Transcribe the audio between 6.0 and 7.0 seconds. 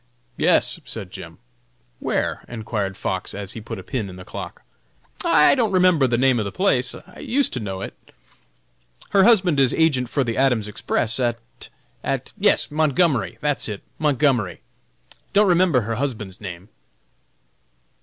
the name of the place;